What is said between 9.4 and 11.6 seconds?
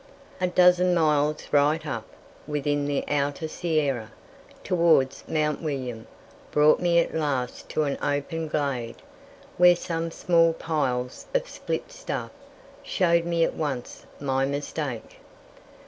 where some small piles of